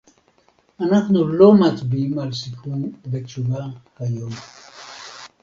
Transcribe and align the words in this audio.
אנחנו 0.79 1.27
לא 1.27 1.53
מצביעים 1.53 2.19
על 2.19 2.31
סיכום 2.33 2.91
ותשובה 3.11 3.63
היום 3.99 4.31